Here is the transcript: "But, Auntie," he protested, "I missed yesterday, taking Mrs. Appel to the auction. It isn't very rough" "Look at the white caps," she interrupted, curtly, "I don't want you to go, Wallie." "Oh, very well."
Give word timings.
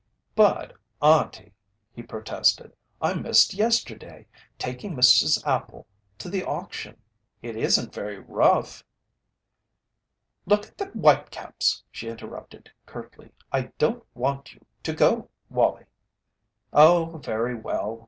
"But, 0.33 0.73
Auntie," 0.99 1.53
he 1.93 2.01
protested, 2.01 2.75
"I 3.03 3.13
missed 3.13 3.53
yesterday, 3.53 4.25
taking 4.57 4.95
Mrs. 4.95 5.45
Appel 5.45 5.85
to 6.17 6.27
the 6.27 6.43
auction. 6.43 6.99
It 7.43 7.55
isn't 7.55 7.93
very 7.93 8.17
rough" 8.17 8.83
"Look 10.47 10.65
at 10.65 10.79
the 10.79 10.87
white 10.87 11.29
caps," 11.29 11.83
she 11.91 12.09
interrupted, 12.09 12.71
curtly, 12.87 13.31
"I 13.51 13.69
don't 13.77 14.03
want 14.15 14.55
you 14.55 14.65
to 14.81 14.93
go, 14.93 15.29
Wallie." 15.51 15.85
"Oh, 16.73 17.21
very 17.23 17.53
well." 17.53 17.99